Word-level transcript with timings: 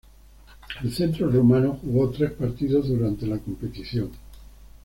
El 0.81 0.91
centro 0.91 1.29
rumano 1.29 1.73
jugó 1.77 2.09
tres 2.09 2.31
partidos 2.31 2.87
durante 2.87 3.27
la 3.27 3.37
competición. 3.37 4.09